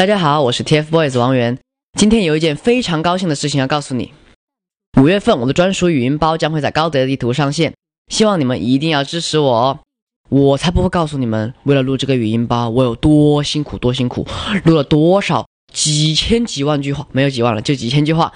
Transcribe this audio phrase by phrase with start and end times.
[0.00, 1.58] 大家好，我是 TFBOYS 王源。
[1.98, 4.14] 今天有一件非常高兴的事情要告诉你。
[4.98, 7.74] 五月份我的专属语音包将会在高德地图上线，
[8.10, 9.78] 希望你们一定要支持我哦。
[10.30, 14.26] 我才不会告诉你们，为了录这个语音包，我有多辛苦多辛苦，
[14.64, 18.32] 录了多少几千几万句话，没有几万了，就几千句话。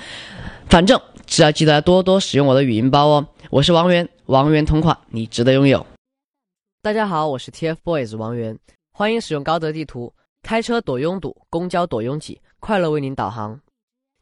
[0.68, 3.26] 反正只要记得多多使用我的语音包哦。
[3.48, 5.86] 我是王源，王源同款，你值得拥有。
[6.82, 8.58] 大家好，我是 TFBOYS 王源，
[8.92, 10.12] 欢迎使用高德地图。
[10.44, 13.58] 开车躲拥堵，公交躲拥挤，快乐为您导航。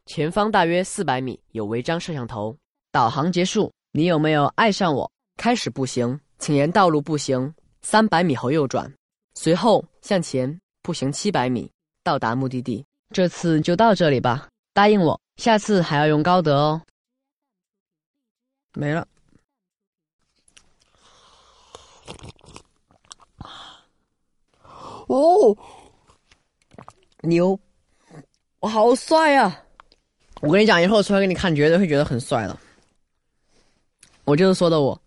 [0.05, 2.57] 前方大约四百米有违章摄像头。
[2.93, 5.11] 导航结束，你有没有爱上我？
[5.35, 8.89] 开始步行，请沿道路步行三百米后右转，
[9.33, 11.69] 随后向前步行七百米
[12.05, 12.85] 到达目的地。
[13.09, 16.81] 这次就到这里吧，答应我，下次还要用高德哦。
[18.75, 19.05] 没了。
[25.07, 25.57] 哦。
[27.25, 27.57] 牛，
[28.59, 29.63] 我好帅呀！
[30.41, 32.59] 我跟你讲，以后出来给你看，绝对会觉得很帅的。
[34.25, 35.01] 我就是说的我。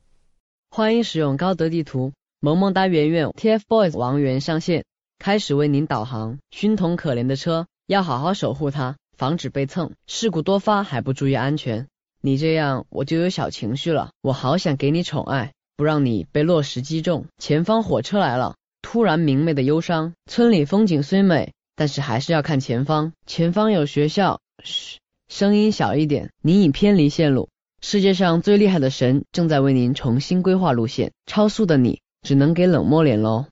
[0.71, 4.87] 欢迎使用高德地图，萌萌哒圆圆 TFBOYS 王源上线，
[5.19, 6.39] 开始为您导航。
[6.51, 9.93] 熏童可怜的车，要好好守护它，防止被蹭。
[10.07, 11.87] 事故多发还不注意安全，
[12.23, 14.09] 你这样我就有小情绪了。
[14.23, 17.27] 我好想给你宠爱，不让你被落石击中。
[17.37, 20.15] 前方火车来了，突然明媚的忧伤。
[20.25, 21.53] 村里风景虽美。
[21.77, 24.41] 但是还是要看前方，前方有学校。
[24.65, 27.49] 嘘，声音小一点，您已偏离线路。
[27.81, 33.47] 世界上最厉害的神正在为您重新规划路线，超速的你只能给冷漠脸喽。